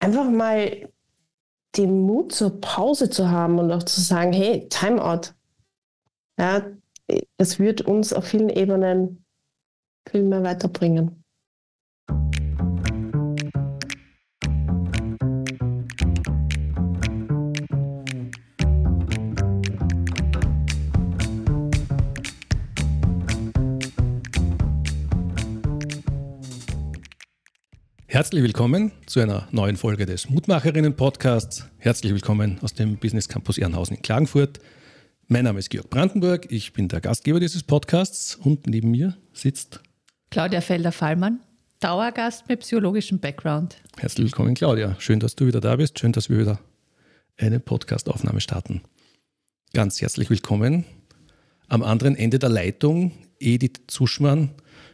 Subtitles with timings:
[0.00, 0.90] einfach mal
[1.76, 5.32] den Mut zur Pause zu haben und auch zu sagen, hey, Timeout.
[6.38, 6.66] Ja,
[7.36, 9.24] das wird uns auf vielen Ebenen
[10.08, 11.22] viel mehr weiterbringen.
[28.20, 31.64] Herzlich willkommen zu einer neuen Folge des Mutmacherinnen-Podcasts.
[31.78, 34.58] Herzlich willkommen aus dem Business Campus Ehrenhausen in Klagenfurt.
[35.28, 39.80] Mein Name ist Georg Brandenburg, ich bin der Gastgeber dieses Podcasts und neben mir sitzt
[40.28, 41.40] Claudia Felder-Fallmann,
[41.80, 43.76] Dauergast mit psychologischem Background.
[43.96, 44.96] Herzlich willkommen, Claudia.
[44.98, 45.98] Schön, dass du wieder da bist.
[45.98, 46.60] Schön, dass wir wieder
[47.38, 48.82] eine Podcastaufnahme starten.
[49.72, 50.84] Ganz herzlich willkommen
[51.68, 54.50] am anderen Ende der Leitung Edith Zuschmann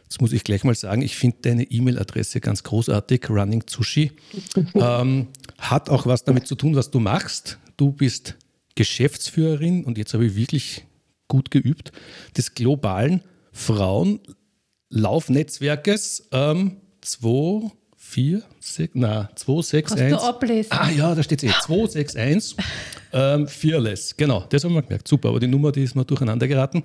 [0.09, 4.13] Jetzt muss ich gleich mal sagen, ich finde deine E-Mail-Adresse ganz großartig, Running Sushi.
[4.75, 7.57] ähm, hat auch was damit zu tun, was du machst.
[7.75, 8.35] Du bist
[8.75, 10.85] Geschäftsführerin und jetzt habe ich wirklich
[11.27, 11.91] gut geübt,
[12.37, 19.97] des globalen Frauenlaufnetzwerkes ähm, 2, 4, 6, na, 261.
[19.97, 20.71] Kannst du ablesen?
[20.71, 21.53] Ah ja, da steht es eh.
[21.63, 22.55] 261
[23.13, 24.15] ähm, Fearless.
[24.15, 25.09] Genau, das haben wir gemerkt.
[25.09, 26.83] Super, aber die Nummer, die ist mal durcheinander geraten.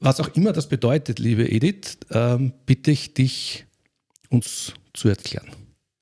[0.00, 3.66] Was auch immer das bedeutet, liebe Edith, ähm, bitte ich dich,
[4.30, 5.50] uns zu erklären.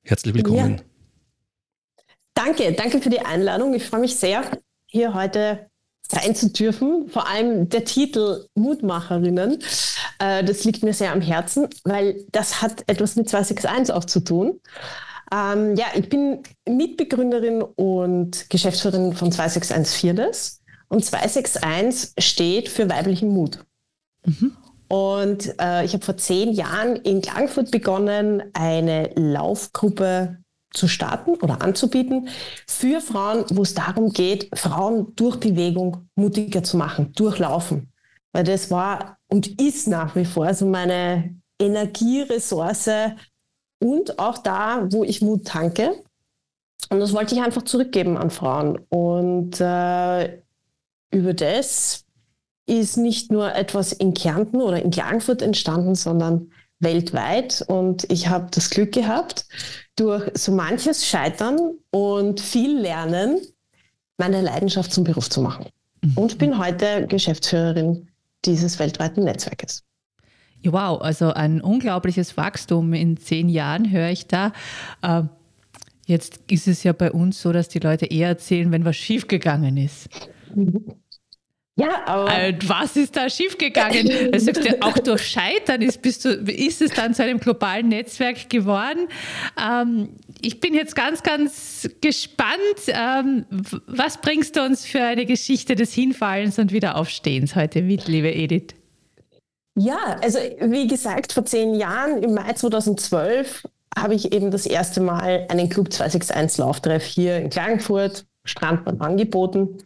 [0.05, 0.77] Herzlich willkommen.
[0.77, 2.05] Ja.
[2.35, 3.75] Danke, danke für die Einladung.
[3.75, 4.45] Ich freue mich sehr,
[4.87, 5.69] hier heute
[6.09, 7.09] sein zu dürfen.
[7.09, 9.59] Vor allem der Titel Mutmacherinnen,
[10.21, 14.21] äh, das liegt mir sehr am Herzen, weil das hat etwas mit 261 auch zu
[14.21, 14.61] tun.
[15.33, 20.61] Ähm, ja, ich bin Mitbegründerin und Geschäftsführerin von 261 Fearless.
[20.87, 23.59] Und 261 steht für weiblichen Mut.
[24.89, 30.39] Und äh, ich habe vor zehn Jahren in Klagenfurt begonnen, eine Laufgruppe
[30.73, 32.29] zu starten oder anzubieten
[32.67, 37.93] für Frauen, wo es darum geht, Frauen durch Bewegung mutiger zu machen, durchlaufen.
[38.33, 42.91] Weil das war und ist nach wie vor so meine Energieressource
[43.81, 46.03] und auch da, wo ich Mut tanke.
[46.91, 48.79] Und das wollte ich einfach zurückgeben an Frauen.
[48.89, 50.41] Und äh,
[51.11, 52.05] über das
[52.69, 57.65] ist nicht nur etwas in Kärnten oder in Klagenfurt entstanden, sondern weltweit.
[57.67, 59.47] Und ich habe das Glück gehabt,
[59.97, 61.59] durch so manches Scheitern
[61.91, 63.41] und viel Lernen
[64.19, 65.67] meine Leidenschaft zum Beruf zu machen.
[66.03, 66.13] Mhm.
[66.17, 68.09] Und bin heute Geschäftsführerin
[68.45, 69.85] dieses weltweiten Netzwerkes.
[70.65, 74.53] Wow, also ein unglaubliches Wachstum in zehn Jahren höre ich da.
[75.03, 75.23] Äh,
[76.07, 79.77] jetzt ist es ja bei uns so, dass die Leute eher erzählen, wenn was schiefgegangen
[79.77, 80.09] ist.
[80.55, 80.95] Mhm.
[81.79, 82.49] Ja, aber.
[82.49, 84.33] Und was ist da schiefgegangen?
[84.39, 88.51] Sagst ja, auch durch Scheitern ist, bist du, ist es dann zu einem globalen Netzwerk
[88.51, 89.07] geworden.
[89.57, 90.09] Ähm,
[90.41, 92.59] ich bin jetzt ganz, ganz gespannt.
[92.89, 93.47] Ähm,
[93.87, 98.75] was bringst du uns für eine Geschichte des Hinfallens und Wiederaufstehens heute mit, liebe Edith?
[99.77, 105.01] Ja, also wie gesagt, vor zehn Jahren, im Mai 2012, habe ich eben das erste
[105.01, 109.79] Mal einen Club 261 Lauftreff hier in Klagenfurt, Strandbahn angeboten.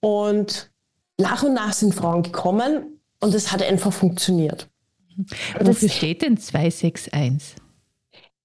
[0.00, 0.70] Und
[1.18, 4.68] nach und nach sind Frauen gekommen und es hat einfach funktioniert.
[5.60, 7.56] Wofür steht denn 261?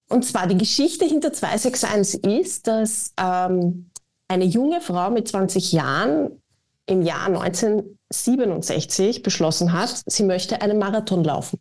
[0.09, 3.89] Und zwar die Geschichte hinter 261 ist, dass ähm,
[4.27, 6.41] eine junge Frau mit 20 Jahren
[6.85, 11.59] im Jahr 1967 beschlossen hat, sie möchte einen Marathon laufen.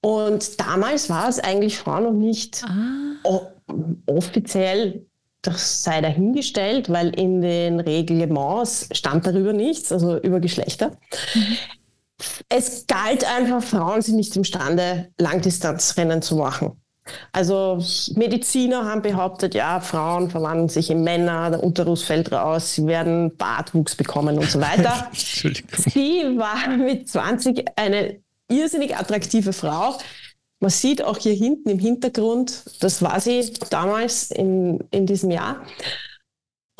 [0.00, 3.44] Und damals war es eigentlich Frauen noch nicht ah.
[4.06, 5.06] offiziell
[5.42, 10.92] das sei dahingestellt, weil in den Reglements stand darüber nichts, also über Geschlechter.
[11.34, 11.56] Mhm.
[12.48, 16.80] Es galt einfach, Frauen sind nicht imstande, Langdistanzrennen zu machen.
[17.32, 17.82] Also
[18.14, 23.36] Mediziner haben behauptet, ja, Frauen verwandeln sich in Männer, der Uterus fällt raus, sie werden
[23.36, 25.08] Bartwuchs bekommen und so weiter.
[25.12, 29.98] sie war mit 20 eine irrsinnig attraktive Frau,
[30.62, 35.66] man sieht auch hier hinten im Hintergrund, das war sie damals in, in diesem Jahr.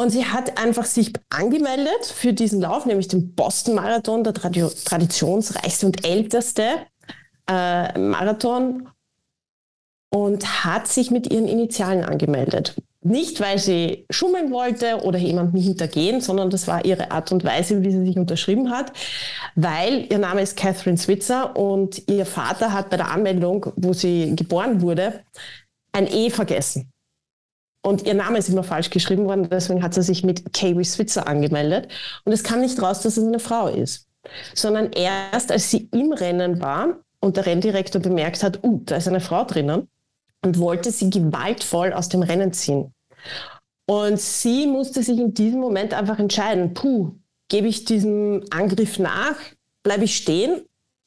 [0.01, 5.87] Und sie hat einfach sich angemeldet für diesen Lauf, nämlich den Boston Marathon, der traditionsreichste
[5.87, 6.87] und älteste
[7.49, 8.89] äh, Marathon,
[10.11, 12.77] und hat sich mit ihren Initialen angemeldet.
[13.05, 17.83] Nicht, weil sie schummeln wollte oder jemanden hintergehen, sondern das war ihre Art und Weise,
[17.83, 18.93] wie sie sich unterschrieben hat,
[19.57, 24.37] weil ihr Name ist Catherine Switzer und ihr Vater hat bei der Anmeldung, wo sie
[24.37, 25.25] geboren wurde,
[25.91, 26.93] ein E vergessen.
[27.85, 31.27] Und ihr Name ist immer falsch geschrieben worden, deswegen hat sie sich mit Kawie Switzer
[31.27, 31.89] angemeldet.
[32.25, 34.07] Und es kam nicht raus, dass es eine Frau ist,
[34.55, 39.09] sondern erst als sie im Rennen war und der Renndirektor bemerkt hat, uh, da ist
[39.09, 39.89] eine Frau drinnen,
[40.43, 42.93] und wollte sie gewaltvoll aus dem Rennen ziehen.
[43.87, 47.13] Und sie musste sich in diesem Moment einfach entscheiden, puh,
[47.49, 49.37] gebe ich diesem Angriff nach,
[49.83, 50.63] bleibe ich stehen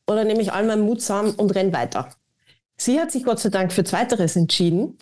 [0.07, 2.09] oder nehme ich all meinen Mut zusammen und renne weiter.
[2.77, 4.97] Sie hat sich Gott sei Dank für Zweiteres entschieden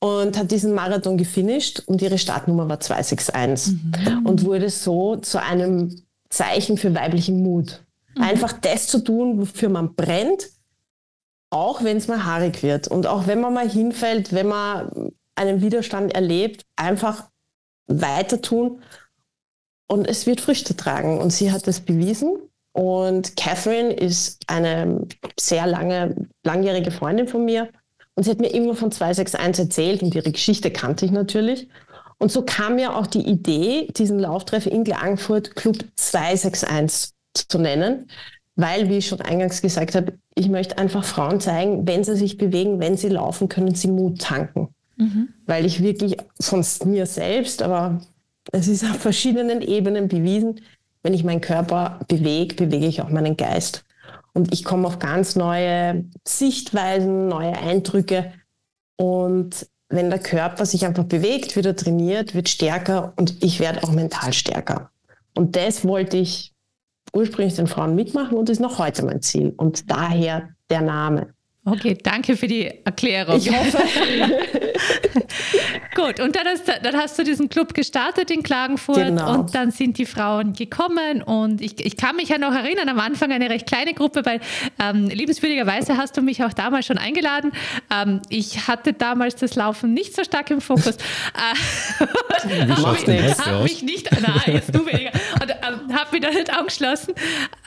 [0.00, 4.26] und hat diesen Marathon gefinisht und ihre Startnummer war 261 mhm.
[4.26, 7.80] und wurde so zu einem Zeichen für weiblichen Mut.
[8.14, 8.22] Mhm.
[8.22, 10.50] Einfach das zu tun, wofür man brennt,
[11.50, 15.60] auch wenn es mal haarig wird und auch wenn man mal hinfällt, wenn man einen
[15.60, 17.28] Widerstand erlebt, einfach
[17.86, 18.82] weiter tun
[19.88, 21.18] und es wird Früchte tragen.
[21.18, 22.36] Und sie hat das bewiesen.
[22.72, 25.06] Und Catherine ist eine
[25.38, 27.70] sehr lange, langjährige Freundin von mir.
[28.14, 31.68] Und sie hat mir immer von 261 erzählt und ihre Geschichte kannte ich natürlich.
[32.18, 38.10] Und so kam mir auch die Idee, diesen Lauftreff in Klagenfurt Club 261 zu nennen,
[38.56, 42.38] weil, wie ich schon eingangs gesagt habe, ich möchte einfach Frauen zeigen, wenn sie sich
[42.38, 44.68] bewegen, wenn sie laufen, können sie Mut tanken.
[44.96, 45.28] Mhm.
[45.44, 48.00] Weil ich wirklich von mir selbst, aber
[48.52, 50.60] es ist auf verschiedenen Ebenen bewiesen,
[51.02, 53.84] wenn ich meinen Körper bewege, bewege ich auch meinen Geist.
[54.32, 58.32] Und ich komme auf ganz neue Sichtweisen, neue Eindrücke.
[58.96, 63.84] Und wenn der Körper sich einfach bewegt, wird er trainiert, wird stärker und ich werde
[63.84, 64.90] auch mental stärker.
[65.34, 66.55] Und das wollte ich
[67.12, 69.52] ursprünglich den Frauen mitmachen und ist noch heute mein Ziel.
[69.56, 71.35] Und daher der Name.
[71.68, 73.38] Okay, danke für die Erklärung.
[73.38, 73.78] Ich hoffe.
[75.96, 79.34] Gut, und dann hast, dann hast, du diesen Club gestartet in Klagenfurt genau.
[79.34, 83.00] und dann sind die Frauen gekommen und ich, ich kann mich ja noch erinnern, am
[83.00, 84.40] Anfang eine recht kleine Gruppe, weil
[84.78, 87.50] ähm, liebenswürdigerweise hast du mich auch damals schon eingeladen.
[87.90, 90.96] Ähm, ich hatte damals das Laufen nicht so stark im Fokus.
[92.48, 92.84] Denn das
[93.44, 93.62] aus?
[93.64, 95.10] mich nicht, nein, jetzt du weniger,
[95.42, 97.14] und ähm, habe mich da nicht angeschlossen.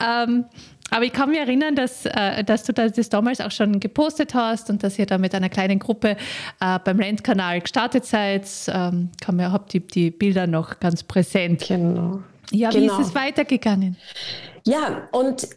[0.00, 0.46] Ähm,
[0.90, 4.70] aber ich kann mich erinnern, dass, äh, dass du das damals auch schon gepostet hast
[4.70, 6.16] und dass ihr da mit einer kleinen Gruppe
[6.60, 8.46] äh, beim Rentkanal gestartet seid.
[8.68, 11.64] Ähm, kann mir überhaupt die, die Bilder noch ganz präsent.
[11.66, 12.22] Genau.
[12.50, 12.98] Ja, genau.
[12.98, 13.96] wie ist es weitergegangen?
[14.64, 15.48] Ja, und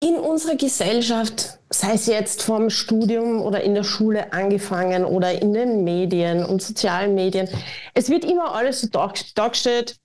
[0.00, 5.54] in unserer Gesellschaft, sei es jetzt vom Studium oder in der Schule angefangen oder in
[5.54, 7.48] den Medien und sozialen Medien,
[7.94, 9.96] es wird immer alles so dargestellt.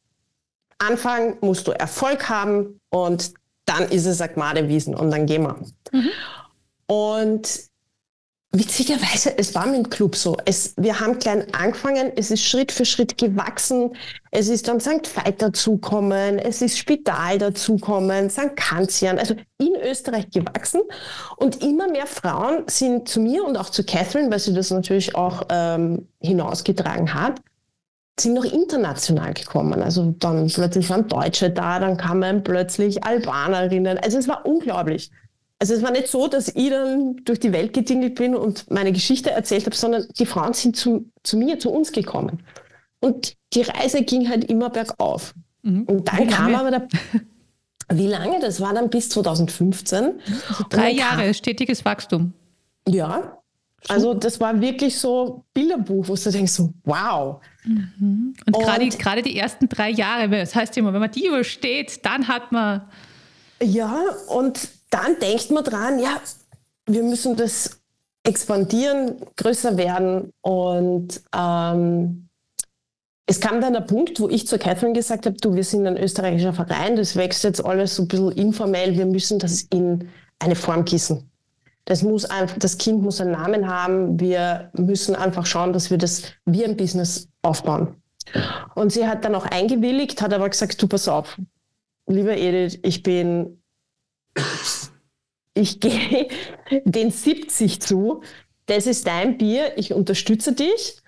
[0.77, 3.33] Anfang musst du Erfolg haben und
[3.71, 5.55] dann ist es Agmade Wiesen und dann gehen wir.
[5.91, 6.09] Mhm.
[6.87, 7.71] Und
[8.51, 10.35] witzigerweise, es war mit dem Club so.
[10.45, 13.95] Es, wir haben klein angefangen, es ist Schritt für Schritt gewachsen.
[14.31, 15.09] Es ist dann St.
[15.15, 18.55] Veit dazukommen, es ist Spital dazukommen, St.
[18.55, 20.81] Kanzian, also in Österreich gewachsen.
[21.37, 25.15] Und immer mehr Frauen sind zu mir und auch zu Catherine, weil sie das natürlich
[25.15, 27.41] auch ähm, hinausgetragen hat,
[28.19, 29.81] sind noch international gekommen.
[29.81, 33.97] Also dann plötzlich waren Deutsche da, dann kamen plötzlich Albanerinnen.
[33.97, 35.11] Also es war unglaublich.
[35.59, 38.91] Also es war nicht so, dass ich dann durch die Welt getingelt bin und meine
[38.91, 42.43] Geschichte erzählt habe, sondern die Frauen sind zu, zu mir, zu uns gekommen.
[42.99, 45.33] Und die Reise ging halt immer bergauf.
[45.61, 45.83] Mhm.
[45.83, 46.87] Und dann kam aber der,
[47.93, 48.39] wie lange?
[48.39, 50.19] Das war dann bis 2015.
[50.49, 52.33] Also drei Jahre, kam, stetiges Wachstum.
[52.87, 53.40] Ja,
[53.87, 57.41] also das war wirklich so Bilderbuch, wo du denkst so, wow.
[57.63, 58.35] Mhm.
[58.45, 62.27] Und, und gerade, die ersten drei Jahre, das heißt immer, wenn man die übersteht, dann
[62.27, 62.83] hat man...
[63.61, 66.19] Ja, und dann denkt man dran, ja,
[66.85, 67.81] wir müssen das
[68.23, 70.31] expandieren, größer werden.
[70.41, 72.27] Und ähm,
[73.25, 75.97] es kam dann der Punkt, wo ich zur Catherine gesagt habe, du, wir sind ein
[75.97, 80.09] österreichischer Verein, das wächst jetzt alles so ein bisschen informell, wir müssen das in
[80.39, 81.30] eine Form gießen.
[81.85, 84.19] Das, muss einfach, das Kind muss einen Namen haben.
[84.19, 87.95] Wir müssen einfach schauen, dass wir das wie ein Business aufbauen.
[88.75, 91.39] Und sie hat dann auch eingewilligt, hat aber gesagt, du pass auf,
[92.07, 93.61] lieber Edith, ich bin,
[95.53, 96.29] ich gehe
[96.85, 98.21] den 70 zu,
[98.67, 101.01] das ist dein Bier, ich unterstütze dich,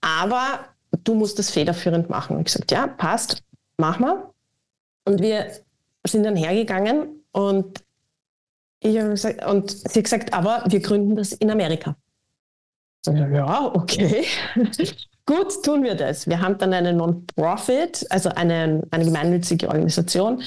[0.00, 0.60] aber
[1.04, 2.36] du musst das federführend machen.
[2.36, 3.42] Und ich gesagt, ja, passt,
[3.76, 4.30] mach mal.
[5.04, 5.50] Und wir
[6.06, 7.82] sind dann hergegangen und
[8.80, 11.96] ich habe gesagt, und sie hat gesagt, aber wir gründen das in Amerika.
[13.06, 14.24] Ja, okay.
[15.26, 16.26] Gut, tun wir das.
[16.26, 20.42] Wir haben dann eine Non-Profit, also eine, eine gemeinnützige Organisation,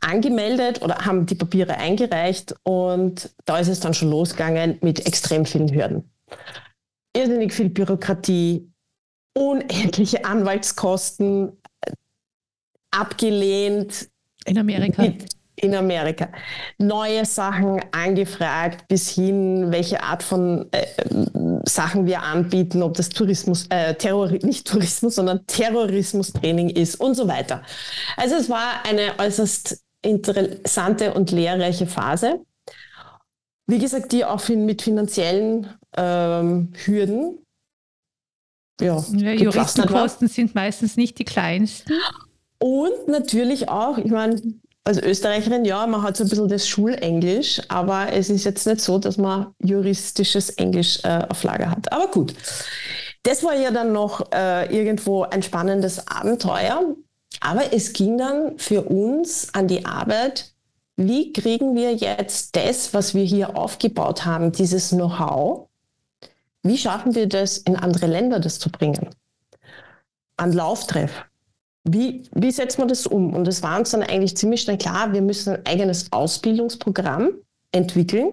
[0.00, 5.44] angemeldet oder haben die Papiere eingereicht und da ist es dann schon losgegangen mit extrem
[5.44, 6.10] vielen Hürden.
[7.14, 8.72] Irrsinnig viel Bürokratie,
[9.34, 11.52] unendliche Anwaltskosten,
[12.90, 14.08] abgelehnt.
[14.46, 15.02] In Amerika.
[15.02, 15.26] Mit,
[15.62, 16.28] in Amerika.
[16.78, 20.86] Neue Sachen angefragt, bis hin, welche Art von äh,
[21.64, 27.28] Sachen wir anbieten, ob das Tourismus, äh, Terror, nicht Tourismus, sondern Terrorismustraining ist und so
[27.28, 27.62] weiter.
[28.16, 32.40] Also es war eine äußerst interessante und lehrreiche Phase.
[33.68, 37.38] wie gesagt, die auch mit finanziellen ähm, Hürden.
[38.80, 41.92] Ja, Juristenkosten sind meistens nicht die kleinsten.
[42.58, 44.40] Und natürlich auch, ich meine,
[44.84, 48.80] als Österreicherin, ja, man hat so ein bisschen das Schulenglisch, aber es ist jetzt nicht
[48.80, 51.92] so, dass man juristisches Englisch äh, auf Lager hat.
[51.92, 52.34] Aber gut,
[53.22, 56.96] das war ja dann noch äh, irgendwo ein spannendes Abenteuer.
[57.40, 60.52] Aber es ging dann für uns an die Arbeit,
[60.96, 65.68] wie kriegen wir jetzt das, was wir hier aufgebaut haben, dieses Know-how,
[66.62, 69.10] wie schaffen wir das, in andere Länder das zu bringen?
[70.36, 71.24] An Lauftreff.
[71.84, 73.34] Wie, wie setzt man das um?
[73.34, 77.30] Und es war uns dann eigentlich ziemlich schnell klar, wir müssen ein eigenes Ausbildungsprogramm
[77.72, 78.32] entwickeln,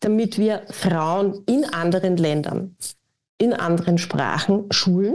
[0.00, 2.76] damit wir Frauen in anderen Ländern,
[3.38, 5.14] in anderen Sprachen schulen,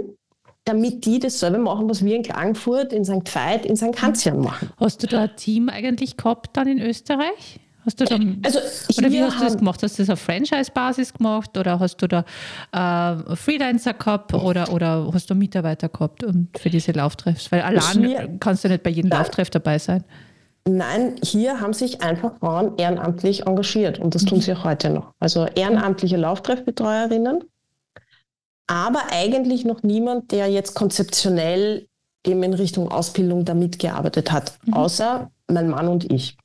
[0.65, 3.33] damit die dasselbe machen, was wir in Klagenfurt, in St.
[3.33, 3.93] Veit, in St.
[3.93, 4.71] Kanzian machen.
[4.77, 7.59] Hast du da ein Team eigentlich gehabt dann in Österreich?
[7.86, 8.59] Hast du dann, also
[8.98, 9.81] oder wie hast du das gemacht?
[9.81, 12.25] Hast du das auf Franchise-Basis gemacht oder hast du da
[12.71, 16.25] äh, Freelancer gehabt oder, oder hast du Mitarbeiter gehabt
[16.57, 17.51] für diese Lauftreffs?
[17.51, 20.03] Weil allein kannst du nicht bei jedem Lauftreff dabei sein.
[20.67, 25.13] Nein, hier haben sich einfach Frauen ehrenamtlich engagiert und das tun sie auch heute noch.
[25.19, 27.43] Also ehrenamtliche Lauftreffbetreuerinnen
[28.69, 31.88] aber eigentlich noch niemand, der jetzt konzeptionell
[32.24, 34.75] eben in Richtung Ausbildung da mitgearbeitet hat, mhm.
[34.75, 36.38] außer mein Mann und ich.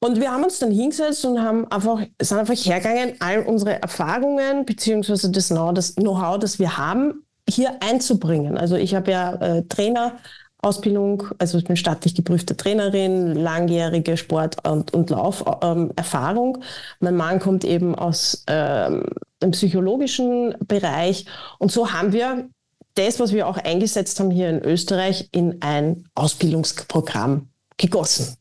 [0.00, 4.64] Und wir haben uns dann hingesetzt und haben einfach, sind einfach hergegangen, all unsere Erfahrungen
[4.64, 8.56] beziehungsweise das Know-how, das wir haben, hier einzubringen.
[8.56, 14.94] Also ich habe ja äh, Trainerausbildung, also ich bin staatlich geprüfte Trainerin, langjährige Sport- und,
[14.94, 16.56] und Lauferfahrung.
[16.58, 16.62] Ähm,
[17.00, 19.04] mein Mann kommt eben aus ähm,
[19.40, 21.26] im psychologischen Bereich.
[21.58, 22.48] Und so haben wir
[22.94, 28.36] das, was wir auch eingesetzt haben hier in Österreich, in ein Ausbildungsprogramm gegossen.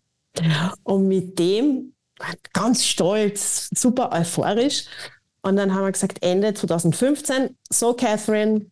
[0.83, 1.93] Und mit dem
[2.53, 4.85] ganz stolz, super euphorisch.
[5.41, 8.65] Und dann haben wir gesagt, Ende 2015, so Catherine,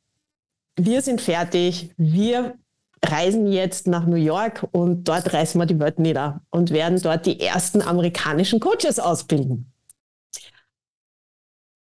[0.75, 2.55] wir sind fertig, wir
[3.03, 7.25] reisen jetzt nach New York und dort reißen wir die Welt nieder und werden dort
[7.25, 9.71] die ersten amerikanischen Coaches ausbilden.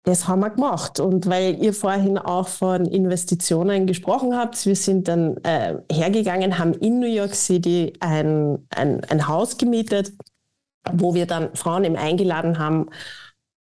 [0.04, 1.00] Das haben wir gemacht.
[1.00, 6.74] Und weil ihr vorhin auch von Investitionen gesprochen habt, wir sind dann äh, hergegangen, haben
[6.74, 10.14] in New York City ein, ein, ein Haus gemietet,
[10.92, 12.88] wo wir dann Frauen eben eingeladen haben,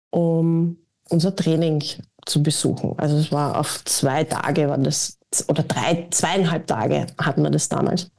[0.10, 0.78] um
[1.10, 1.84] unser Training
[2.26, 2.98] zu besuchen.
[2.98, 7.70] Also es war auf zwei Tage, war das, oder drei, zweieinhalb Tage hatten wir das
[7.70, 8.12] damals.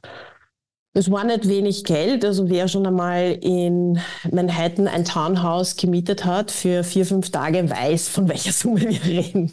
[0.97, 2.23] Es war nicht wenig Geld.
[2.23, 3.99] Also wer schon einmal in
[4.31, 9.51] Manhattan ein Townhouse gemietet hat für vier, fünf Tage, weiß, von welcher Summe wir reden.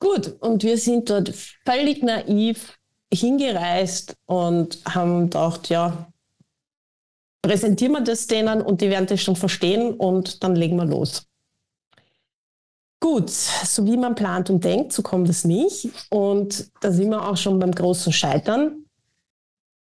[0.00, 1.32] Gut, und wir sind dort
[1.64, 2.76] völlig naiv
[3.14, 6.12] hingereist und haben gedacht, ja,
[7.40, 11.28] präsentieren wir das denen und die werden das schon verstehen und dann legen wir los.
[12.98, 15.88] Gut, so wie man plant und denkt, so kommt es nicht.
[16.10, 18.81] Und da sind wir auch schon beim großen Scheitern.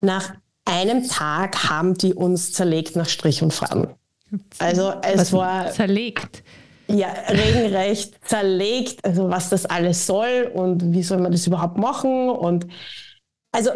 [0.01, 0.33] Nach
[0.65, 3.95] einem Tag haben die uns zerlegt nach Strich und Faden.
[4.59, 6.43] Also es was war zerlegt.
[6.87, 12.29] Ja, regelrecht zerlegt, also was das alles soll und wie soll man das überhaupt machen
[12.29, 12.67] und
[13.51, 13.71] also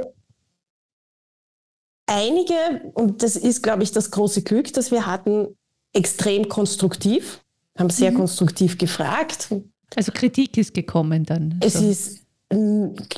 [2.08, 5.56] einige, und das ist, glaube ich, das große Glück, das wir hatten,
[5.94, 7.42] extrem konstruktiv,
[7.78, 8.18] haben sehr mhm.
[8.18, 9.50] konstruktiv gefragt.
[9.96, 11.60] Also Kritik ist gekommen dann.
[11.62, 11.88] Es so.
[11.88, 12.23] ist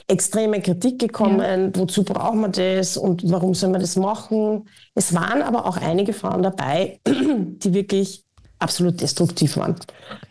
[0.07, 1.79] extreme Kritik gekommen, ja.
[1.79, 4.67] wozu braucht man das und warum soll man das machen.
[4.93, 8.25] Es waren aber auch einige Frauen dabei, die wirklich
[8.59, 9.75] absolut destruktiv waren.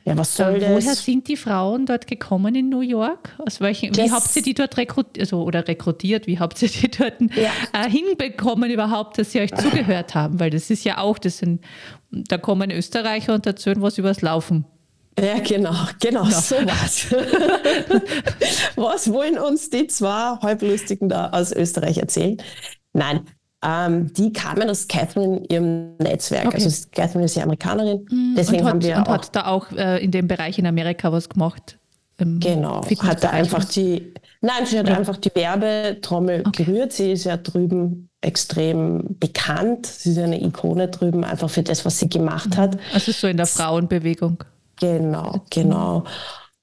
[0.04, 0.70] Ja, was soll äh, das?
[0.70, 3.36] Woher sind die Frauen dort gekommen in New York?
[3.38, 6.68] Aus welchen, das, wie habt ihr die dort rekrutiert, also, oder rekrutiert, wie habt ihr
[6.68, 7.50] die dort ja.
[7.72, 10.40] äh, hinbekommen überhaupt, dass sie euch zugehört haben?
[10.40, 11.62] Weil das ist ja auch, das sind,
[12.10, 14.64] da kommen Österreicher und erzählen was übers Laufen.
[15.18, 16.40] Ja, genau, genau, ja.
[16.40, 17.06] so was.
[18.76, 22.36] was wollen uns die zwei Halblustigen da aus Österreich erzählen?
[22.92, 23.20] Nein,
[23.64, 26.46] ähm, die kamen aus Catherine in ihrem Netzwerk.
[26.46, 26.62] Okay.
[26.62, 28.06] Also Catherine ist ja Amerikanerin.
[28.10, 28.34] Mhm.
[28.36, 30.66] Deswegen und hat, haben wir und auch, hat da auch äh, in dem Bereich in
[30.66, 31.78] Amerika was gemacht.
[32.16, 34.96] Genau, hat da einfach die, nein, sie hat ja.
[34.96, 36.64] einfach die Werbetrommel okay.
[36.64, 36.92] gerührt.
[36.92, 39.86] Sie ist ja drüben extrem bekannt.
[39.86, 42.56] Sie ist eine Ikone drüben, einfach für das, was sie gemacht mhm.
[42.56, 42.78] hat.
[42.92, 44.44] Also so in der Frauenbewegung.
[44.78, 46.04] Genau, genau.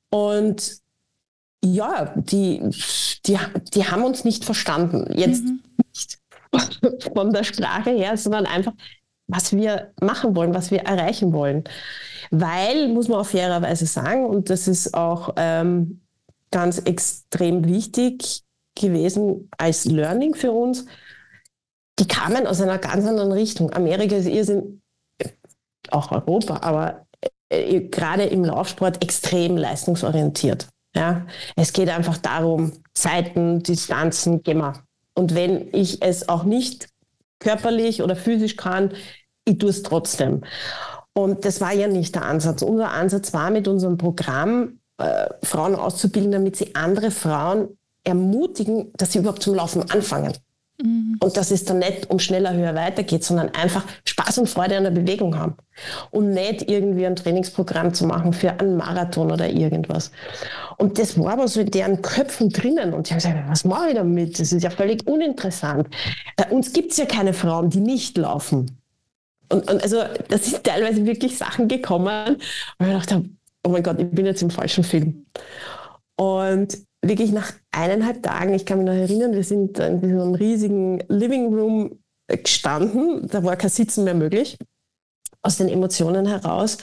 [0.09, 0.81] Und
[1.63, 2.61] ja, die,
[3.25, 3.37] die,
[3.73, 5.05] die haben uns nicht verstanden.
[5.13, 5.61] Jetzt mhm.
[5.77, 6.19] nicht
[7.13, 8.73] von der Sprache her, sondern einfach,
[9.27, 11.63] was wir machen wollen, was wir erreichen wollen.
[12.31, 16.01] Weil, muss man auch fairerweise sagen, und das ist auch ähm,
[16.49, 18.43] ganz extrem wichtig
[18.75, 20.85] gewesen als Learning für uns,
[21.99, 23.71] die kamen aus einer ganz anderen Richtung.
[23.73, 24.81] Amerika ist irrsinnig
[25.89, 27.05] auch Europa, aber
[27.51, 30.67] äh, gerade im Laufsport extrem leistungsorientiert.
[30.95, 34.73] Ja, es geht einfach darum, Zeiten, Distanzen, geh mal.
[35.13, 36.87] Und wenn ich es auch nicht
[37.39, 38.91] körperlich oder physisch kann,
[39.45, 40.43] ich tue es trotzdem.
[41.13, 42.61] Und das war ja nicht der Ansatz.
[42.61, 49.11] Unser Ansatz war mit unserem Programm, äh, Frauen auszubilden, damit sie andere Frauen ermutigen, dass
[49.11, 50.33] sie überhaupt zum Laufen anfangen.
[50.83, 51.17] Mhm.
[51.19, 54.83] Und dass es dann nicht um schneller, höher weitergeht, sondern einfach Spaß und Freude an
[54.83, 55.55] der Bewegung haben.
[56.11, 60.11] Und nicht irgendwie ein Trainingsprogramm zu machen für einen Marathon oder irgendwas.
[60.77, 62.93] Und das war aber so in deren Köpfen drinnen.
[62.93, 64.39] Und die haben gesagt, was mache ich damit?
[64.39, 65.87] Das ist ja völlig uninteressant.
[66.37, 68.77] Bei uns gibt es ja keine Frauen, die nicht laufen.
[69.49, 69.97] Und, und also
[70.29, 72.37] da sind teilweise wirklich Sachen gekommen,
[72.79, 73.29] wo ich gedacht habe,
[73.65, 75.25] oh mein Gott, ich bin jetzt im falschen Film.
[76.15, 81.03] Und wirklich nach eineinhalb Tagen, ich kann mich noch erinnern, wir sind in einem riesigen
[81.07, 84.57] Living Room gestanden, da war kein Sitzen mehr möglich,
[85.41, 86.77] aus den Emotionen heraus,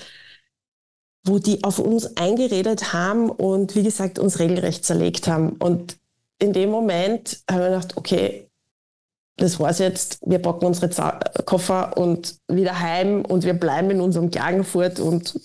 [1.25, 5.53] wo die auf uns eingeredet haben und wie gesagt uns regelrecht zerlegt haben.
[5.53, 5.99] Und
[6.39, 8.49] in dem Moment haben wir gedacht, okay,
[9.37, 10.91] das war's jetzt, wir packen unsere
[11.45, 15.39] Koffer und wieder heim und wir bleiben in unserem Klagenfurt und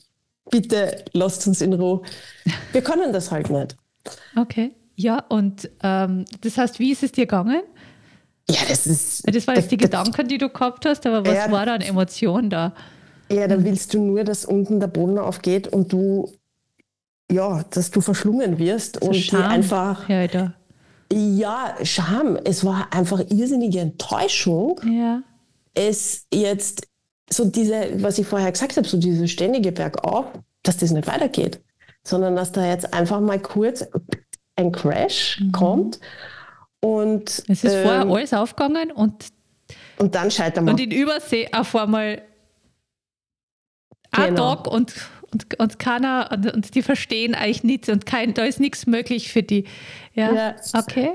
[0.50, 2.02] bitte lasst uns in Ruhe.
[2.72, 3.78] Wir können das halt nicht.
[4.36, 4.72] Okay.
[4.96, 7.62] Ja, und ähm, das heißt, wie ist es dir gegangen?
[8.50, 9.24] Ja, das ist.
[9.34, 11.76] Das waren jetzt die das, Gedanken, die du gehabt hast, aber was ja, war da
[11.76, 12.74] an Emotion da?
[13.32, 16.32] Ja, dann willst du nur, dass unten der Boden aufgeht und du,
[17.32, 19.42] ja, dass du verschlungen wirst so und Scham.
[19.42, 20.10] die einfach.
[20.10, 20.54] Ja, da.
[21.12, 22.38] ja, Scham.
[22.44, 24.80] Es war einfach irrsinnige Enttäuschung.
[24.86, 25.24] Ja.
[25.74, 26.88] Es jetzt
[27.32, 30.26] so diese, was ich vorher gesagt habe, so diese ständige Bergauf,
[30.62, 31.62] dass das nicht weitergeht
[32.04, 33.86] sondern dass da jetzt einfach mal kurz
[34.56, 35.52] ein Crash mhm.
[35.52, 36.00] kommt.
[36.80, 39.28] Und, es ist ähm, vorher alles aufgegangen und,
[40.00, 40.72] und dann scheitern wir.
[40.72, 42.22] Und in Übersee auf einmal
[44.12, 44.56] ein genau.
[44.56, 44.94] Tag und,
[45.32, 49.32] und, und keiner, und, und, die verstehen eigentlich nichts und kein, da ist nichts möglich
[49.32, 49.66] für die.
[50.14, 50.56] Ja, ja.
[50.78, 51.12] okay.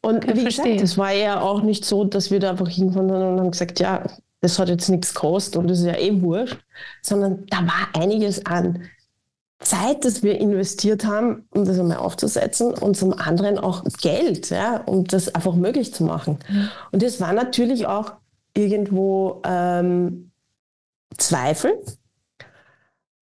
[0.00, 0.74] Und Kann wie verstehen.
[0.74, 3.50] gesagt, es war ja auch nicht so, dass wir da einfach hingefahren sind und haben
[3.50, 4.04] gesagt, ja,
[4.40, 6.58] das hat jetzt nichts gekostet und das ist ja eh wurscht,
[7.02, 8.84] sondern da war einiges an
[9.60, 14.82] Zeit, das wir investiert haben, um das einmal aufzusetzen und zum anderen auch Geld, ja,
[14.86, 16.38] um das einfach möglich zu machen.
[16.92, 18.12] Und das war natürlich auch
[18.54, 20.30] irgendwo ähm,
[21.16, 21.72] Zweifel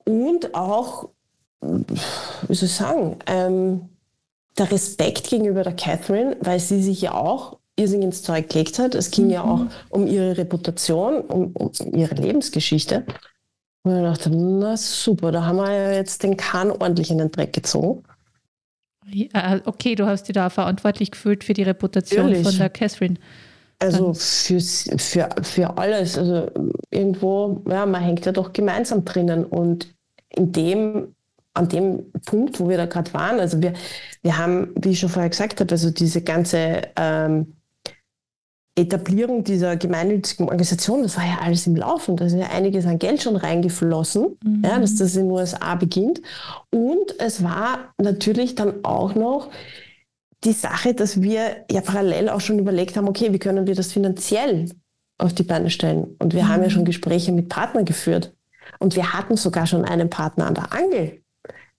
[0.04, 1.08] und auch,
[1.60, 3.88] wie soll ich sagen, ähm,
[4.58, 8.94] der Respekt gegenüber der Catherine, weil sie sich ja auch irrsinnig ins Zeug gelegt hat.
[8.94, 9.30] Es ging mhm.
[9.30, 13.04] ja auch um ihre Reputation, um, um ihre Lebensgeschichte.
[13.84, 17.30] Und ich dachte, na super, da haben wir ja jetzt den Kahn ordentlich in den
[17.30, 18.02] Dreck gezogen.
[19.06, 22.46] Ja, okay, du hast dich da verantwortlich gefühlt für die Reputation Natürlich.
[22.46, 23.16] von der Catherine.
[23.78, 26.16] Also für, für, für alles.
[26.16, 26.50] Also
[26.90, 29.44] irgendwo, ja, man hängt ja doch gemeinsam drinnen.
[29.44, 29.94] Und
[30.30, 31.14] in dem,
[31.52, 33.74] an dem Punkt, wo wir da gerade waren, also wir,
[34.22, 37.52] wir haben, wie ich schon vorher gesagt habe, also diese ganze ähm,
[38.76, 42.16] Etablierung dieser gemeinnützigen Organisation, das war ja alles im Laufen.
[42.16, 44.62] Da ist ja einiges an Geld schon reingeflossen, mhm.
[44.64, 46.20] ja, dass das in den USA beginnt.
[46.70, 49.50] Und es war natürlich dann auch noch
[50.42, 53.92] die Sache, dass wir ja parallel auch schon überlegt haben, okay, wie können wir das
[53.92, 54.68] finanziell
[55.18, 56.16] auf die Beine stellen?
[56.18, 56.48] Und wir mhm.
[56.48, 56.86] haben ja schon mhm.
[56.86, 58.34] Gespräche mit Partnern geführt.
[58.80, 61.22] Und wir hatten sogar schon einen Partner an der Angel,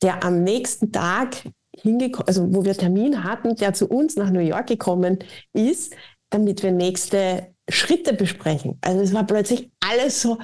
[0.01, 1.35] der am nächsten Tag
[1.75, 5.19] hingekommen, also wo wir Termin hatten, der zu uns nach New York gekommen
[5.51, 5.93] ist,
[6.35, 8.77] damit wir nächste Schritte besprechen.
[8.81, 10.37] Also es war plötzlich alles so,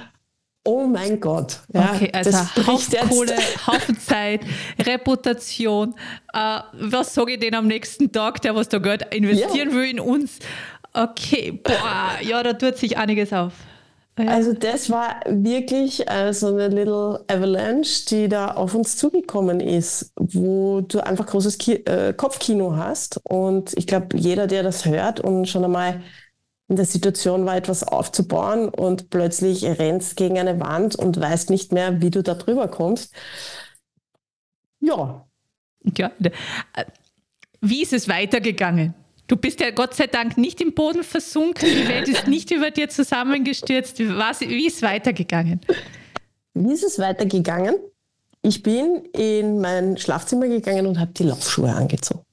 [0.64, 1.60] oh mein Gott.
[1.72, 4.40] Ja, okay, also Haufen Kohle, Haufen Zeit,
[4.78, 5.94] Reputation.
[6.32, 9.74] Äh, was sage ich denn am nächsten Tag, der was da Geld investieren ja.
[9.74, 10.38] will in uns?
[10.94, 13.52] Okay, boah, ja, da tut sich einiges auf.
[14.18, 14.26] Ja.
[14.26, 20.12] Also das war wirklich äh, so eine little avalanche, die da auf uns zugekommen ist,
[20.16, 23.20] wo du einfach großes Ki äh, Kopfkino hast.
[23.24, 26.02] Und ich glaube, jeder, der das hört und schon einmal
[26.68, 31.72] in der Situation war, etwas aufzubauen und plötzlich rennst gegen eine Wand und weißt nicht
[31.72, 33.14] mehr, wie du da drüber kommst.
[34.80, 35.26] Ja.
[35.96, 36.12] Ja.
[36.20, 36.84] Äh,
[37.60, 38.94] wie ist es weitergegangen?
[39.26, 42.70] Du bist ja Gott sei Dank nicht im Boden versunken, die Welt ist nicht über
[42.70, 43.98] dir zusammengestürzt.
[44.00, 45.60] Was, wie ist es weitergegangen?
[46.54, 47.76] Wie ist es weitergegangen?
[48.42, 52.24] Ich bin in mein Schlafzimmer gegangen und habe die Laufschuhe angezogen.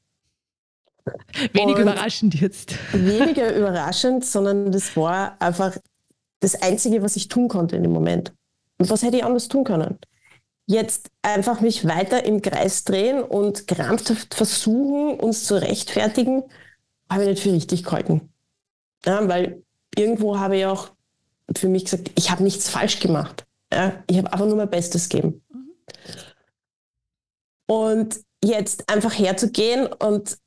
[1.53, 2.75] Wenig und überraschend jetzt.
[2.93, 5.77] Weniger überraschend, sondern das war einfach
[6.39, 8.33] das Einzige, was ich tun konnte in dem Moment.
[8.77, 9.99] Und was hätte ich anders tun können?
[10.65, 16.43] Jetzt einfach mich weiter im Kreis drehen und krampfhaft versuchen, uns zu rechtfertigen,
[17.09, 18.33] habe ich nicht für richtig gehalten.
[19.05, 19.63] Ja, weil
[19.95, 20.89] irgendwo habe ich auch
[21.55, 23.45] für mich gesagt, ich habe nichts falsch gemacht.
[23.71, 25.41] Ja, ich habe einfach nur mein Bestes gegeben.
[25.49, 25.71] Mhm.
[27.67, 30.37] Und jetzt einfach herzugehen und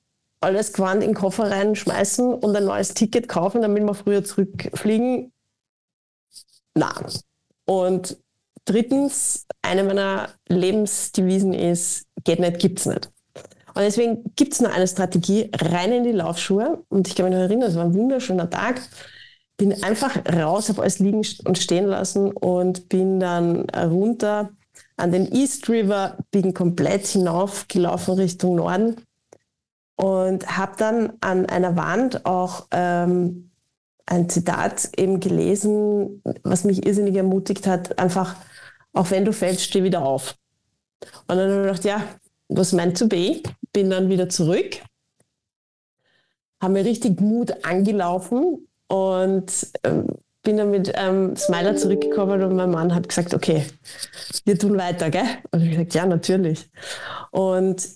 [0.40, 5.32] alles gewandt in den Koffer reinschmeißen und ein neues Ticket kaufen, damit wir früher zurückfliegen.
[6.74, 6.92] Na.
[7.64, 8.18] Und
[8.64, 13.10] drittens, eine meiner Lebensdevisen ist, geht nicht, gibt's nicht.
[13.74, 16.84] Und deswegen gibt es nur eine Strategie, rein in die Laufschuhe.
[16.88, 18.80] Und ich kann mich noch erinnern, es war ein wunderschöner Tag.
[19.56, 24.50] Bin einfach raus, habe alles liegen und stehen lassen und bin dann runter
[24.96, 28.96] an den East River, bin komplett hinaufgelaufen Richtung Norden
[29.96, 33.50] und habe dann an einer Wand auch ähm,
[34.06, 38.36] ein Zitat eben gelesen, was mich irrsinnig ermutigt hat, einfach,
[38.92, 40.36] auch wenn du fällst, steh wieder auf.
[41.28, 42.04] Und dann habe ich gedacht, ja,
[42.48, 43.42] was meant to be?
[43.72, 44.82] Bin dann wieder zurück,
[46.60, 50.06] habe mir richtig Mut angelaufen und ähm,
[50.42, 53.64] bin dann mit ähm, Smiler zurückgekommen und mein Mann hat gesagt, okay,
[54.44, 55.24] wir tun weiter, gell?
[55.50, 56.68] Und ich habe gesagt, ja, natürlich.
[57.30, 57.88] Und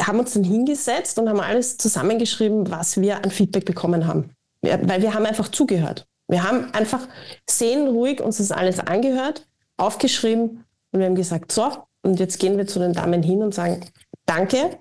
[0.00, 4.30] haben uns dann hingesetzt und haben alles zusammengeschrieben, was wir an Feedback bekommen haben.
[4.62, 6.06] Weil wir haben einfach zugehört.
[6.28, 7.08] Wir haben einfach
[7.48, 11.68] seelenruhig uns das alles angehört, aufgeschrieben und wir haben gesagt, so,
[12.02, 13.84] und jetzt gehen wir zu den Damen hin und sagen,
[14.26, 14.78] danke,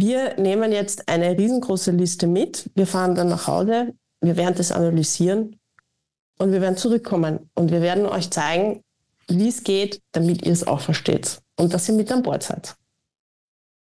[0.00, 4.72] wir nehmen jetzt eine riesengroße Liste mit, wir fahren dann nach Hause, wir werden das
[4.72, 5.58] analysieren
[6.38, 8.82] und wir werden zurückkommen und wir werden euch zeigen,
[9.28, 12.76] wie es geht, damit ihr es auch versteht und dass ihr mit an Bord seid.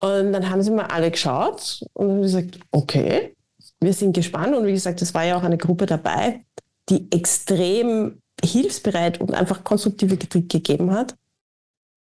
[0.02, 3.36] Und dann haben sie mal alle geschaut und haben gesagt, okay,
[3.80, 4.56] wir sind gespannt.
[4.56, 6.44] Und wie gesagt, es war ja auch eine Gruppe dabei,
[6.90, 11.16] die extrem hilfsbereit und einfach konstruktive Kritik gegeben hat.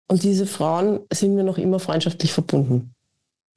[0.08, 2.94] Und diese Frauen sind mir noch immer freundschaftlich verbunden.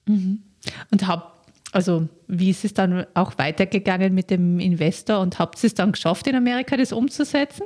[0.06, 0.44] Mhm.
[0.92, 5.68] Und hab, also wie ist es dann auch weitergegangen mit dem Investor und habt ihr
[5.68, 7.64] es dann geschafft, in Amerika das umzusetzen?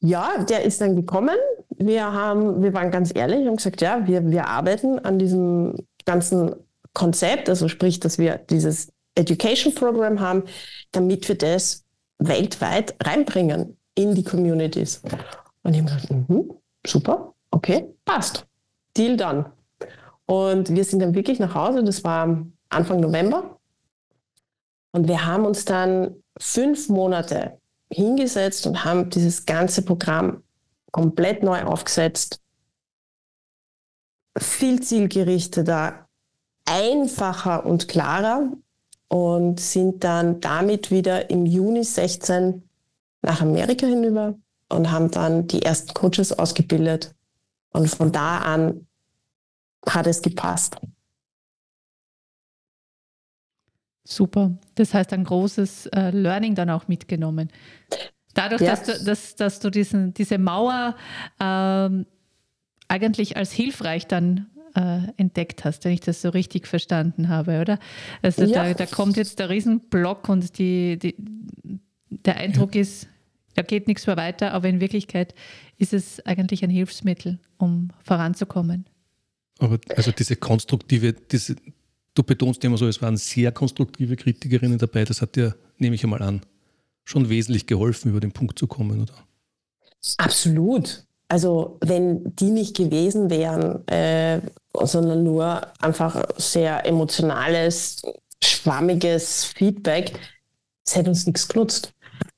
[0.00, 1.36] Ja, der ist dann gekommen.
[1.76, 5.74] Wir, haben, wir waren ganz ehrlich und gesagt, ja, wir, wir arbeiten an diesem
[6.04, 6.54] ganzen
[6.94, 10.44] Konzept, also sprich, dass wir dieses Education Program haben,
[10.92, 11.84] damit wir das
[12.18, 15.02] weltweit reinbringen in die Communities.
[15.62, 16.52] Und ich habe gesagt, mhm,
[16.86, 18.46] super, okay, passt.
[18.96, 19.46] Deal dann.
[20.30, 23.58] Und wir sind dann wirklich nach Hause, das war Anfang November.
[24.92, 27.58] Und wir haben uns dann fünf Monate
[27.90, 30.42] hingesetzt und haben dieses ganze Programm
[30.92, 32.42] komplett neu aufgesetzt,
[34.36, 36.06] viel zielgerichteter,
[36.66, 38.50] einfacher und klarer
[39.08, 42.68] und sind dann damit wieder im Juni 16
[43.22, 44.34] nach Amerika hinüber
[44.68, 47.14] und haben dann die ersten Coaches ausgebildet.
[47.72, 48.87] Und von da an
[49.86, 50.76] hat es gepasst.
[54.04, 54.56] Super.
[54.74, 57.50] Das heißt, ein großes äh, Learning dann auch mitgenommen.
[58.32, 58.70] Dadurch, ja.
[58.70, 60.96] dass, du, dass, dass du diesen, diese Mauer
[61.38, 62.06] ähm,
[62.88, 67.78] eigentlich als hilfreich dann äh, entdeckt hast, wenn ich das so richtig verstanden habe, oder?
[68.22, 68.64] Also ja.
[68.64, 71.14] da, da, kommt jetzt der Riesenblock und die, die,
[72.08, 72.82] der Eindruck ja.
[72.82, 73.08] ist,
[73.54, 75.34] da geht nichts mehr weiter, aber in Wirklichkeit
[75.76, 78.86] ist es eigentlich ein Hilfsmittel, um voranzukommen.
[79.58, 81.56] Aber also diese konstruktive, diese,
[82.14, 85.04] du betonst immer so, es waren sehr konstruktive Kritikerinnen dabei.
[85.04, 86.42] Das hat dir, nehme ich einmal an,
[87.04, 89.14] schon wesentlich geholfen, über den Punkt zu kommen, oder?
[90.18, 91.04] Absolut.
[91.28, 94.40] Also wenn die nicht gewesen wären, äh,
[94.72, 98.00] sondern nur einfach sehr emotionales,
[98.42, 100.18] schwammiges Feedback,
[100.86, 101.92] es hätte uns nichts genutzt.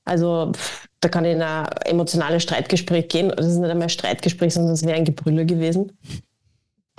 [0.05, 0.53] Also
[1.01, 3.33] da kann ich in ein emotionales Streitgespräch gehen.
[3.37, 5.93] Das ist nicht einmal ein Streitgespräch, sondern es wäre ein Gebrüller gewesen.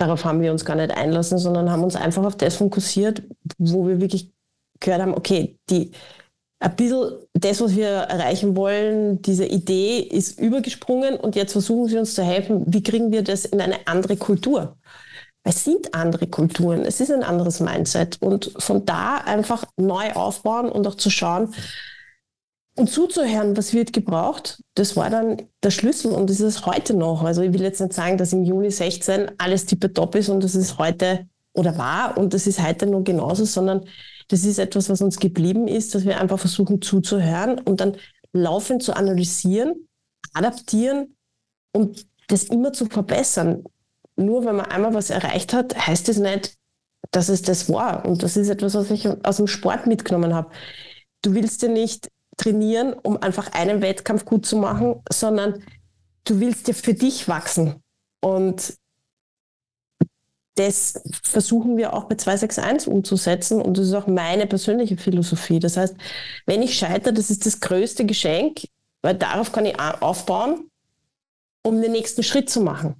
[0.02, 3.22] Darauf haben wir uns gar nicht einlassen, sondern haben uns einfach auf das fokussiert,
[3.56, 4.32] wo wir wirklich
[4.80, 5.92] gehört haben, okay, die,
[6.58, 11.98] ein bisschen das, was wir erreichen wollen, diese Idee ist übergesprungen und jetzt versuchen sie
[11.98, 14.76] uns zu helfen, wie kriegen wir das in eine andere Kultur?
[15.44, 20.68] Es sind andere Kulturen, es ist ein anderes Mindset und von da einfach neu aufbauen
[20.68, 21.54] und auch zu schauen,
[22.74, 27.22] und zuzuhören, was wird gebraucht, das war dann der Schlüssel und das ist heute noch.
[27.22, 30.54] Also ich will jetzt nicht sagen, dass im Juni 16 alles tippetopp ist und das
[30.54, 33.84] ist heute oder war und das ist heute noch genauso, sondern
[34.28, 37.96] das ist etwas, was uns geblieben ist, dass wir einfach versuchen zuzuhören und dann
[38.32, 39.86] laufend zu analysieren,
[40.32, 41.14] adaptieren
[41.72, 43.64] und das immer zu verbessern.
[44.16, 46.56] Nur wenn man einmal was erreicht hat, heißt es das nicht,
[47.10, 48.06] dass es das war.
[48.06, 50.50] Und das ist etwas, was ich aus dem Sport mitgenommen habe.
[51.20, 55.62] Du willst ja nicht trainieren, um einfach einen Wettkampf gut zu machen, sondern
[56.24, 57.82] du willst ja für dich wachsen.
[58.20, 58.74] Und
[60.54, 65.58] das versuchen wir auch bei 261 umzusetzen und das ist auch meine persönliche Philosophie.
[65.58, 65.96] Das heißt,
[66.46, 68.60] wenn ich scheitere, das ist das größte Geschenk,
[69.00, 70.68] weil darauf kann ich aufbauen
[71.62, 72.96] um den nächsten Schritt zu machen,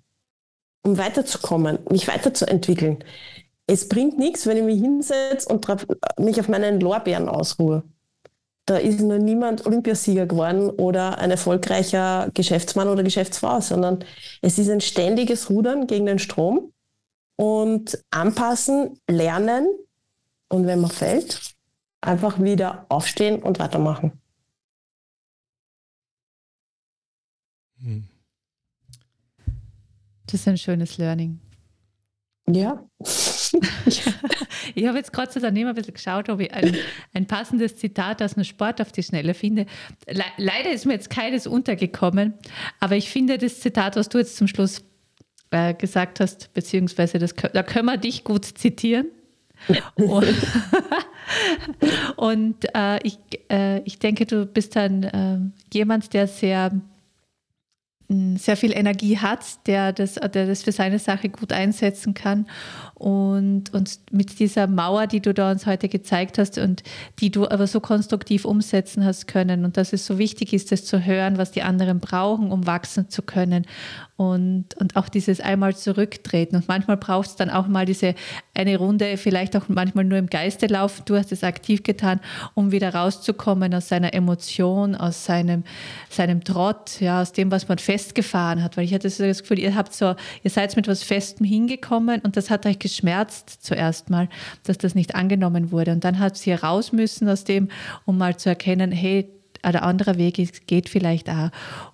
[0.83, 3.05] um weiterzukommen, mich weiterzuentwickeln.
[3.66, 5.66] Es bringt nichts, wenn ich mich hinsetze und
[6.18, 7.83] mich auf meinen Lorbeeren ausruhe.
[8.66, 14.05] Da ist noch niemand Olympiasieger geworden oder ein erfolgreicher Geschäftsmann oder Geschäftsfrau, sondern
[14.40, 16.72] es ist ein ständiges Rudern gegen den Strom
[17.37, 19.66] und anpassen, lernen
[20.48, 21.55] und wenn man fällt,
[22.01, 24.12] einfach wieder aufstehen und weitermachen.
[30.27, 31.40] Das ist ein schönes Learning.
[32.46, 32.87] Ja.
[34.75, 36.77] ich habe jetzt gerade so daneben ein bisschen geschaut, ob ich ein,
[37.15, 39.67] ein passendes Zitat aus einem Sport auf die Schnelle finde.
[40.09, 42.35] Le leider ist mir jetzt keines untergekommen,
[42.81, 44.85] aber ich finde das Zitat, was du jetzt zum Schluss
[45.51, 49.07] äh, gesagt hast, beziehungsweise das, da können wir dich gut zitieren.
[49.95, 50.27] und,
[52.17, 55.39] und äh, ich, äh, ich denke, du bist dann äh,
[55.73, 56.73] jemand, der sehr
[58.37, 62.46] sehr viel Energie hat, der das, der das für seine Sache gut einsetzen kann.
[62.94, 66.83] Und, und mit dieser Mauer, die du da uns heute gezeigt hast und
[67.18, 70.85] die du aber so konstruktiv umsetzen hast können und dass es so wichtig ist, das
[70.85, 73.66] zu hören, was die anderen brauchen, um wachsen zu können
[74.23, 76.57] und, und auch dieses einmal zurücktreten.
[76.57, 78.15] Und manchmal braucht es dann auch mal diese
[78.55, 81.03] eine Runde, vielleicht auch manchmal nur im Geiste laufen.
[81.07, 82.21] Du hast es aktiv getan,
[82.55, 85.65] um wieder rauszukommen aus seiner Emotion, aus seinem,
[86.09, 88.77] seinem Trott, ja, aus dem, was man festgefahren hat.
[88.77, 92.21] Weil ich hatte so das Gefühl, ihr habt so, ihr seid mit was Festem hingekommen
[92.21, 94.29] und das hat euch geschmerzt zuerst mal,
[94.65, 95.93] dass das nicht angenommen wurde.
[95.93, 97.69] Und dann hat sie raus müssen aus dem,
[98.07, 99.29] um mal zu erkennen, hey,
[99.62, 101.51] ein anderer Weg geht vielleicht auch.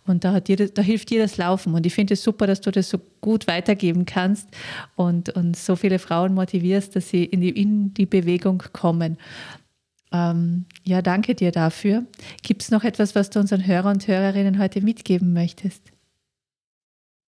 [0.06, 1.74] Und da, dir, da hilft dir das Laufen.
[1.74, 4.48] Und ich finde es super, dass du das so gut weitergeben kannst
[4.96, 9.18] und, und so viele Frauen motivierst, dass sie in die, in die Bewegung kommen.
[10.10, 12.04] Ähm, ja, danke dir dafür.
[12.42, 15.82] Gibt es noch etwas, was du unseren Hörern und Hörerinnen heute mitgeben möchtest?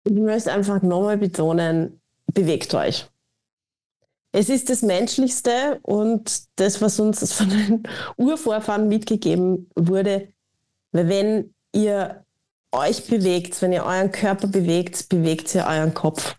[0.04, 1.98] Ich möchte einfach nochmal betonen,
[2.32, 3.08] bewegt euch.
[4.36, 7.82] Es ist das Menschlichste und das, was uns von den
[8.18, 10.28] Urvorfahren mitgegeben wurde.
[10.92, 12.22] Weil wenn ihr
[12.70, 16.36] euch bewegt, wenn ihr euren Körper bewegt, bewegt ihr euren Kopf.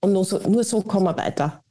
[0.00, 1.62] Und nur so, nur so kommen wir weiter.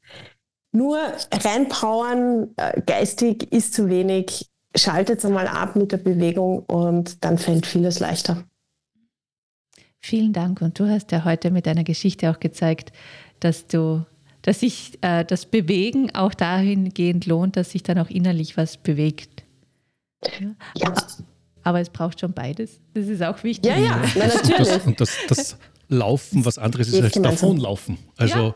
[0.73, 0.99] Nur
[1.31, 4.51] reinpowern äh, geistig ist zu wenig.
[4.75, 8.43] Schaltet einmal ab mit der Bewegung und dann fällt vieles leichter.
[10.01, 10.61] Vielen Dank.
[10.61, 12.91] Und du hast ja heute mit deiner Geschichte auch gezeigt,
[13.39, 14.05] dass du
[14.47, 19.43] dass sich äh, das Bewegen auch dahingehend lohnt, dass sich dann auch innerlich was bewegt.
[20.23, 20.47] Ja.
[20.77, 20.93] ja.
[21.63, 22.79] Aber es braucht schon beides.
[22.93, 23.69] Das ist auch wichtig.
[23.69, 24.69] Ja, ja, ja natürlich.
[24.69, 25.57] Das, und das, das,
[25.89, 27.97] Laufen, was anderes ist als davonlaufen.
[28.15, 28.55] Also ja.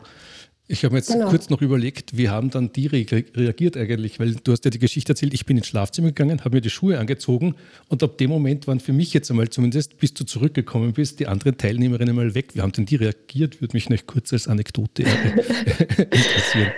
[0.72, 1.28] Ich habe mir jetzt genau.
[1.28, 4.18] kurz noch überlegt, wie haben dann die reagiert eigentlich?
[4.18, 6.70] Weil du hast ja die Geschichte erzählt, ich bin ins Schlafzimmer gegangen, habe mir die
[6.70, 7.56] Schuhe angezogen
[7.88, 11.26] und ab dem Moment waren für mich jetzt einmal zumindest, bis du zurückgekommen bist, die
[11.26, 12.54] anderen Teilnehmerinnen mal weg.
[12.54, 13.60] Wie haben denn die reagiert?
[13.60, 15.02] Würde mich noch kurz als Anekdote
[15.98, 16.72] interessieren.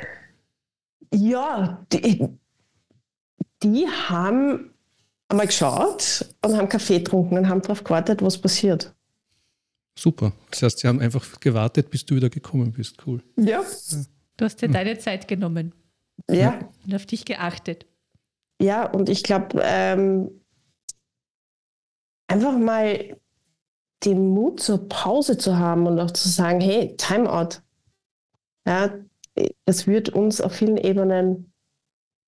[1.15, 2.27] Ja, die,
[3.63, 4.73] die haben
[5.29, 8.93] einmal geschaut und haben Kaffee getrunken und haben darauf gewartet, was passiert.
[9.97, 10.33] Super.
[10.51, 13.07] Das heißt, sie haben einfach gewartet, bis du wieder gekommen bist.
[13.07, 13.23] Cool.
[13.37, 13.65] Ja.
[14.37, 15.75] Du hast dir deine Zeit genommen.
[16.31, 16.59] Ja.
[16.85, 17.87] Und auf dich geachtet.
[18.61, 20.31] Ja, und ich glaube, ähm,
[22.27, 23.17] einfach mal
[24.05, 27.61] den Mut zur Pause zu haben und auch zu sagen, hey, Timeout.
[28.67, 28.95] Ja,
[29.65, 31.53] das wird uns auf vielen Ebenen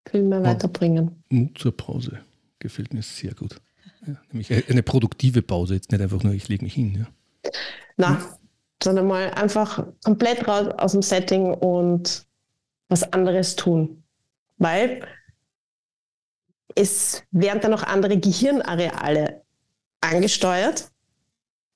[0.08, 1.22] viel mehr weiterbringen.
[1.28, 2.20] Mut zur Pause
[2.58, 3.60] gefällt mir sehr gut.
[4.06, 6.94] Ja, nämlich eine produktive Pause, jetzt nicht einfach nur, ich lege mich hin.
[6.94, 7.06] Ja.
[7.96, 8.20] Na,
[8.82, 12.26] sondern mal einfach komplett raus aus dem Setting und
[12.88, 14.04] was anderes tun.
[14.58, 15.06] Weil
[16.74, 19.42] es werden dann auch andere Gehirnareale
[20.00, 20.90] angesteuert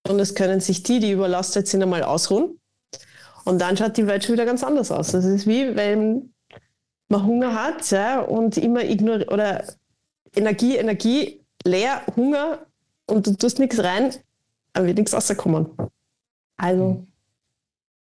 [0.06, 2.60] und es können sich die, die überlastet sind, einmal ausruhen.
[3.44, 5.12] Und dann schaut die Welt schon wieder ganz anders aus.
[5.12, 6.34] Das ist wie wenn
[7.08, 9.64] man Hunger hat ja, und immer ignoriert oder
[10.34, 12.66] Energie, Energie, leer, Hunger
[13.06, 14.14] und du tust nichts rein,
[14.72, 15.70] dann wird nichts rauskommen.
[16.60, 17.06] Also mhm.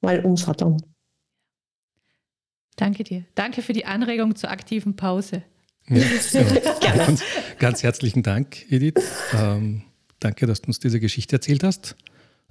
[0.01, 0.83] mal umsatteln.
[2.75, 3.25] Danke dir.
[3.37, 5.42] Danke für die Anregung zur aktiven Pause.
[5.90, 6.03] Ja,
[6.42, 6.97] ja.
[6.97, 7.23] ganz,
[7.59, 8.92] ganz, herzlichen Dank, Edith.
[9.33, 9.85] Ähm,
[10.21, 11.97] danke, dass du uns diese Geschichte erzählt hast.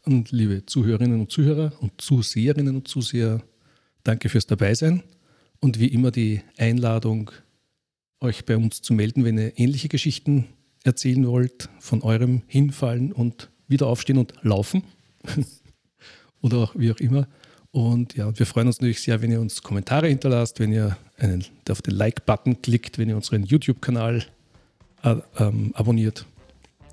[0.02, 3.44] Und liebe Zuhörerinnen und Zuhörer und Zuseherinnen und Zuseher,
[4.04, 5.04] danke fürs Dabeisein.
[5.60, 7.30] Und wie immer die Einladung,
[8.20, 10.48] euch bei uns zu melden, wenn ihr ähnliche Geschichten
[10.84, 14.82] erzählen wollt, von eurem Hinfallen und wieder aufstehen und laufen.
[16.42, 17.28] Oder auch wie auch immer.
[17.72, 21.46] Und ja, wir freuen uns natürlich sehr, wenn ihr uns Kommentare hinterlasst, wenn ihr einen,
[21.70, 24.26] auf den Like-Button klickt, wenn ihr unseren YouTube-Kanal
[25.04, 26.26] äh, ähm, abonniert.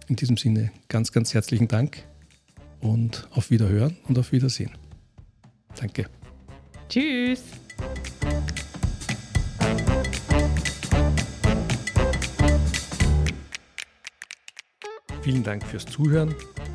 [0.09, 2.05] In diesem Sinne ganz, ganz herzlichen Dank
[2.81, 4.71] und auf Wiederhören und auf Wiedersehen.
[5.75, 6.07] Danke.
[6.89, 7.43] Tschüss.
[15.23, 16.35] Vielen Dank fürs Zuhören.